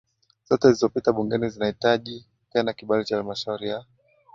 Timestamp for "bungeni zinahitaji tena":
1.13-2.73